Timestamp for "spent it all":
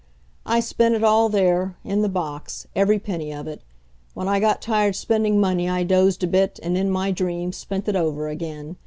0.61-1.29